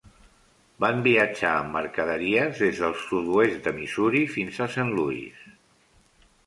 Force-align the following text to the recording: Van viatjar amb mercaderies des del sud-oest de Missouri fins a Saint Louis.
Van 0.85 1.03
viatjar 1.07 1.51
amb 1.57 1.75
mercaderies 1.77 2.63
des 2.65 2.81
del 2.85 2.97
sud-oest 3.03 3.61
de 3.69 3.75
Missouri 3.79 4.27
fins 4.39 4.63
a 4.65 4.69
Saint 4.79 4.93
Louis. 5.01 5.47